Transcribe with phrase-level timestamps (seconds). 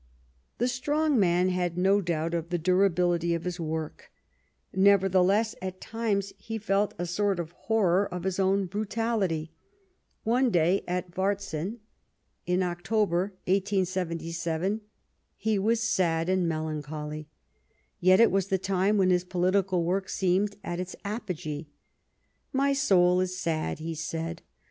[0.57, 4.11] The strong man had no doubt of the durabiUty of his work;
[4.73, 9.51] nevertheless, at times he felt a sort of horror of his own brutality.
[10.23, 11.77] One day, at Varzin,
[12.47, 14.81] 239 Bismarck in October 1877,
[15.37, 17.27] he was sad and melancholy;
[17.99, 21.67] yet it was the time when his political work seemed at its apogee."
[22.51, 24.41] My soul is sad," he said.